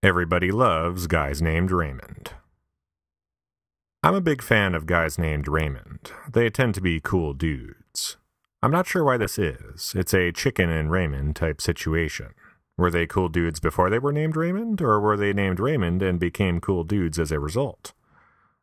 [0.00, 2.30] Everybody loves guys named Raymond.
[4.00, 6.12] I'm a big fan of guys named Raymond.
[6.32, 8.16] They tend to be cool dudes.
[8.62, 9.94] I'm not sure why this is.
[9.96, 12.28] It's a chicken and Raymond type situation.
[12.76, 16.20] Were they cool dudes before they were named Raymond, or were they named Raymond and
[16.20, 17.92] became cool dudes as a result?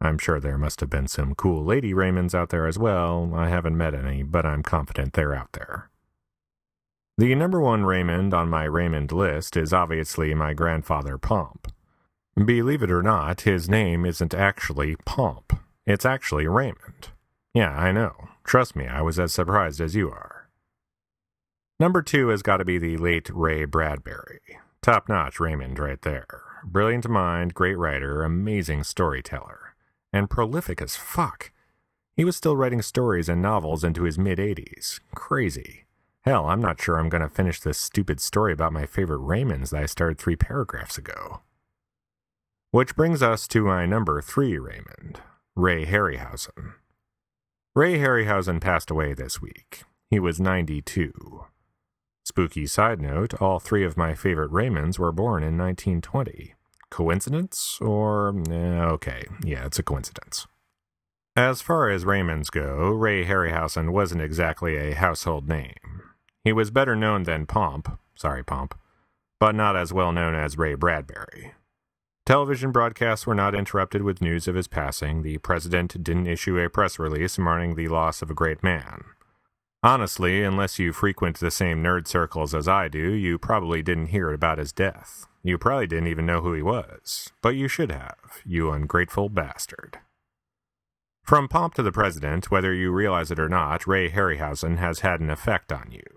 [0.00, 3.32] I'm sure there must have been some cool lady Raymonds out there as well.
[3.34, 5.90] I haven't met any, but I'm confident they're out there.
[7.18, 11.72] The number one Raymond on my Raymond list is obviously my grandfather Pomp.
[12.36, 15.58] Believe it or not, his name isn't actually Pomp.
[15.86, 17.08] It's actually Raymond.
[17.54, 18.28] Yeah, I know.
[18.44, 20.50] Trust me, I was as surprised as you are.
[21.80, 24.40] Number two has got to be the late Ray Bradbury.
[24.82, 26.42] Top notch Raymond right there.
[26.64, 29.74] Brilliant mind, great writer, amazing storyteller.
[30.12, 31.50] And prolific as fuck.
[32.14, 35.00] He was still writing stories and novels into his mid 80s.
[35.14, 35.85] Crazy.
[36.26, 39.70] Hell, I'm not sure I'm going to finish this stupid story about my favorite Raymonds
[39.70, 41.42] that I started three paragraphs ago.
[42.72, 45.20] Which brings us to my number three Raymond,
[45.54, 46.74] Ray Harryhausen.
[47.76, 49.84] Ray Harryhausen passed away this week.
[50.10, 51.44] He was 92.
[52.24, 56.54] Spooky side note all three of my favorite Raymonds were born in 1920.
[56.90, 57.78] Coincidence?
[57.80, 60.48] Or, eh, okay, yeah, it's a coincidence.
[61.36, 65.95] As far as Raymonds go, Ray Harryhausen wasn't exactly a household name.
[66.46, 68.78] He was better known than Pomp, sorry Pomp,
[69.40, 71.54] but not as well known as Ray Bradbury.
[72.24, 75.24] Television broadcasts were not interrupted with news of his passing.
[75.24, 79.02] The president didn't issue a press release mourning the loss of a great man.
[79.82, 84.32] Honestly, unless you frequent the same nerd circles as I do, you probably didn't hear
[84.32, 85.26] about his death.
[85.42, 87.32] You probably didn't even know who he was.
[87.42, 89.98] But you should have, you ungrateful bastard.
[91.24, 95.18] From Pomp to the President, whether you realize it or not, Ray Harryhausen has had
[95.18, 96.15] an effect on you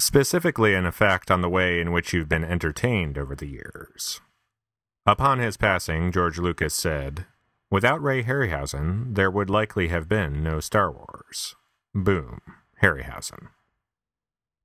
[0.00, 4.20] specifically an effect on the way in which you've been entertained over the years.
[5.06, 7.26] Upon his passing, George Lucas said,
[7.70, 11.54] Without Ray Harryhausen, there would likely have been no Star Wars.
[11.94, 12.40] Boom.
[12.82, 13.48] Harryhausen.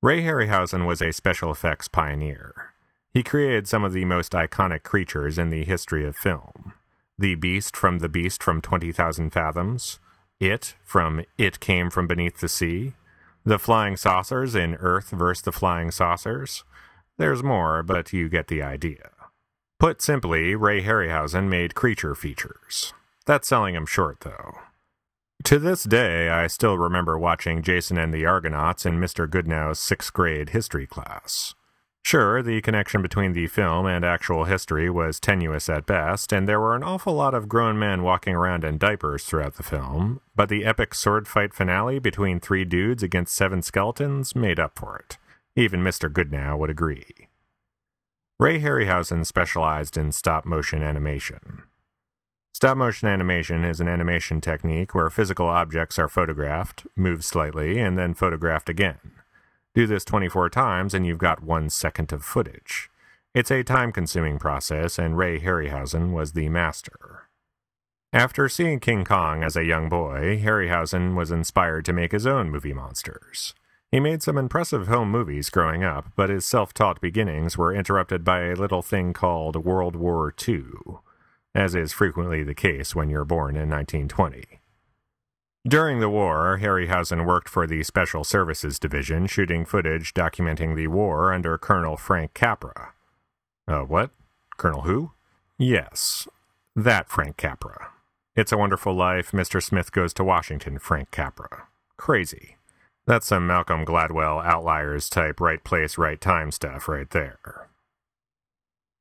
[0.02, 2.74] Ray Harryhausen was a special effects pioneer.
[3.14, 6.74] He created some of the most iconic creatures in the history of film.
[7.18, 10.00] The Beast from The Beast from 20,000 Fathoms,
[10.40, 12.94] It from It Came from Beneath the Sea,
[13.46, 15.44] the flying saucers in Earth vs.
[15.44, 16.64] the Flying Saucers.
[17.18, 19.12] There's more, but you get the idea.
[19.80, 22.94] Put simply, Ray Harryhausen made creature features.
[23.26, 24.56] That's selling him short, though.
[25.44, 29.30] To this day, I still remember watching Jason and the Argonauts in Mr.
[29.30, 31.54] Goodnow's sixth grade history class.
[32.06, 36.60] Sure, the connection between the film and actual history was tenuous at best, and there
[36.60, 40.48] were an awful lot of grown men walking around in diapers throughout the film, but
[40.48, 45.18] the epic sword fight finale between three dudes against seven skeletons made up for it.
[45.56, 46.08] Even Mr.
[46.08, 47.28] Goodnow would agree.
[48.40, 51.64] Ray Harryhausen specialized in stop motion animation.
[52.54, 57.98] Stop motion animation is an animation technique where physical objects are photographed, moved slightly, and
[57.98, 59.00] then photographed again.
[59.76, 62.90] Do this 24 times and you've got one second of footage.
[63.34, 67.28] It's a time consuming process, and Ray Harryhausen was the master.
[68.14, 72.50] After seeing King Kong as a young boy, Harryhausen was inspired to make his own
[72.50, 73.54] movie monsters.
[73.92, 78.24] He made some impressive home movies growing up, but his self taught beginnings were interrupted
[78.24, 80.64] by a little thing called World War II,
[81.54, 84.62] as is frequently the case when you're born in 1920.
[85.68, 91.34] During the war, Harryhausen worked for the Special Services Division, shooting footage documenting the war
[91.34, 92.94] under Colonel Frank Capra.
[93.68, 94.12] Uh, what?
[94.58, 95.14] Colonel who?
[95.58, 96.28] Yes,
[96.76, 97.90] that Frank Capra.
[98.36, 99.64] It's a Wonderful Life, Mr.
[99.64, 101.68] Smith Goes to Washington, Frank Capra.
[101.98, 102.58] Crazy.
[103.08, 107.70] That's some Malcolm Gladwell outliers type right place, right time stuff right there.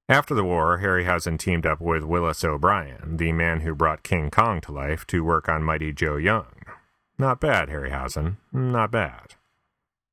[0.08, 4.60] After the war, Harryhausen teamed up with Willis O'Brien, the man who brought King Kong
[4.62, 6.53] to life, to work on Mighty Joe Young.
[7.19, 8.36] Not bad, Harryhausen.
[8.52, 9.34] Not bad.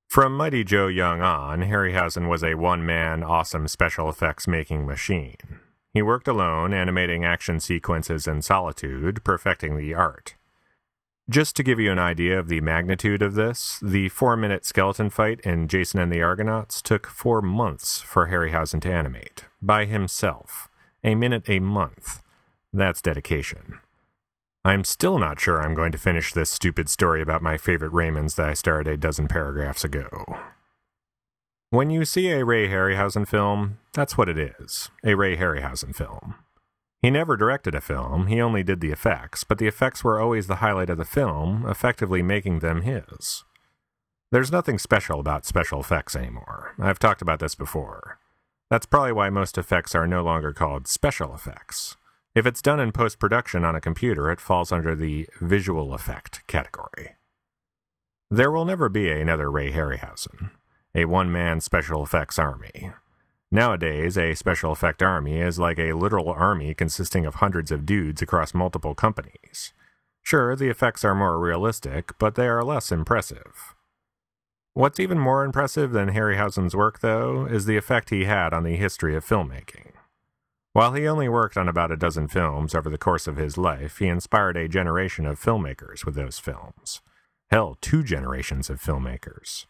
[0.07, 5.59] From Mighty Joe Young on, Harryhausen was a one man, awesome special effects making machine.
[5.93, 10.35] He worked alone, animating action sequences in solitude, perfecting the art.
[11.29, 15.09] Just to give you an idea of the magnitude of this, the four minute skeleton
[15.09, 20.67] fight in Jason and the Argonauts took four months for Harryhausen to animate, by himself.
[21.03, 22.21] A minute a month.
[22.73, 23.79] That's dedication.
[24.63, 28.35] I'm still not sure I'm going to finish this stupid story about my favorite Raymonds
[28.35, 30.37] that I started a dozen paragraphs ago.
[31.71, 36.35] When you see a Ray Harryhausen film, that's what it is a Ray Harryhausen film.
[37.01, 40.45] He never directed a film, he only did the effects, but the effects were always
[40.45, 43.43] the highlight of the film, effectively making them his.
[44.31, 46.75] There's nothing special about special effects anymore.
[46.79, 48.19] I've talked about this before.
[48.69, 51.97] That's probably why most effects are no longer called special effects.
[52.33, 56.45] If it's done in post production on a computer, it falls under the visual effect
[56.47, 57.15] category.
[58.29, 60.51] There will never be another Ray Harryhausen,
[60.95, 62.91] a one man special effects army.
[63.51, 68.21] Nowadays, a special effect army is like a literal army consisting of hundreds of dudes
[68.21, 69.73] across multiple companies.
[70.21, 73.75] Sure, the effects are more realistic, but they are less impressive.
[74.73, 78.77] What's even more impressive than Harryhausen's work, though, is the effect he had on the
[78.77, 79.90] history of filmmaking.
[80.73, 83.97] While he only worked on about a dozen films over the course of his life,
[83.97, 87.01] he inspired a generation of filmmakers with those films.
[87.49, 89.65] Hell, two generations of filmmakers.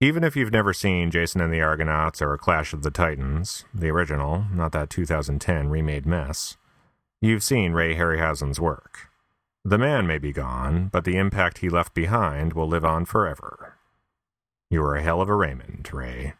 [0.00, 3.90] Even if you've never seen Jason and the Argonauts or Clash of the Titans, the
[3.90, 6.56] original, not that 2010 remade mess,
[7.20, 9.08] you've seen Ray Harryhausen's work.
[9.62, 13.76] The man may be gone, but the impact he left behind will live on forever.
[14.70, 16.34] You were a hell of a Raymond, Ray.